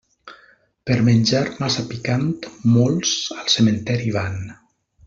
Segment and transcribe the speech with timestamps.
[0.89, 2.27] Per menjar massa picant,
[2.79, 4.43] molts al cementeri van.